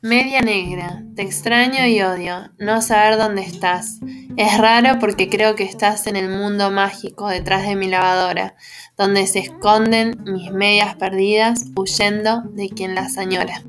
[0.00, 3.98] Media negra, te extraño y odio, no saber dónde estás.
[4.36, 8.54] Es raro porque creo que estás en el mundo mágico detrás de mi lavadora,
[8.96, 13.64] donde se esconden mis medias perdidas huyendo de quien las añora.